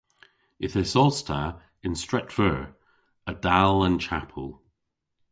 [0.65, 1.41] Yth esos ta
[1.85, 2.61] yn Stret Veur
[3.31, 4.49] a-dal an chapel.